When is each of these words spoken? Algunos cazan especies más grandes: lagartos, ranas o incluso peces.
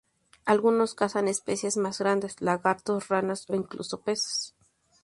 Algunos 0.45 0.95
cazan 0.95 1.27
especies 1.27 1.77
más 1.77 1.99
grandes: 1.99 2.41
lagartos, 2.41 3.07
ranas 3.07 3.47
o 3.51 3.53
incluso 3.53 4.01
peces. 4.01 4.55